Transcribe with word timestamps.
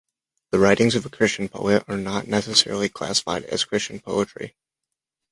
The 0.49 0.57
writings 0.57 0.95
of 0.95 1.05
a 1.05 1.11
Christian 1.11 1.47
poet 1.47 1.83
are 1.87 1.95
not 1.95 2.25
necessarily 2.25 2.89
classified 2.89 3.43
as 3.43 3.65
Christian 3.65 3.99
poetry. 3.99 4.55